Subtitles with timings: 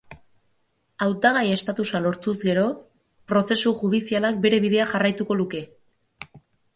[1.07, 2.63] Hautagai estatusa lortuz gero,
[3.33, 5.63] prozesu judizialak bere bidea jarraituko luke.